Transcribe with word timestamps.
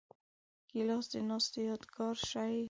ګیلاس 0.71 1.05
د 1.11 1.13
ناستې 1.29 1.59
یادګار 1.69 2.15
شي. 2.29 2.53